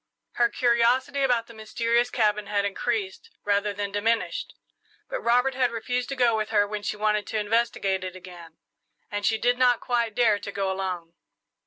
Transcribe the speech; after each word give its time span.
Her 0.31 0.49
curiosity 0.49 1.21
about 1.21 1.45
the 1.45 1.53
mysterious 1.53 2.09
cabin 2.09 2.47
had 2.47 2.65
increased 2.65 3.29
rather 3.45 3.71
than 3.71 3.91
diminished; 3.91 4.55
but 5.07 5.21
Robert 5.21 5.53
had 5.53 5.69
refused 5.69 6.09
to 6.09 6.15
go 6.15 6.35
with 6.35 6.49
her 6.49 6.65
when 6.67 6.81
she 6.81 6.97
wanted 6.97 7.27
to 7.27 7.37
investigate 7.37 8.03
it 8.03 8.15
again, 8.15 8.57
and 9.11 9.27
she 9.27 9.37
did 9.37 9.59
not 9.59 9.79
quite 9.79 10.15
dare 10.15 10.39
to 10.39 10.51
go 10.51 10.71
alone. 10.71 11.13